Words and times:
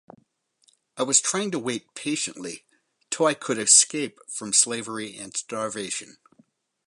I 0.97 1.03
was 1.03 1.21
trying 1.21 1.51
to 1.51 1.59
wait 1.59 1.93
patiently 1.93 2.65
till 3.11 3.27
I 3.27 3.35
could 3.35 3.59
escape 3.59 4.17
from 4.27 4.51
slavery 4.51 5.15
and 5.15 5.37
starvation. 5.37 6.17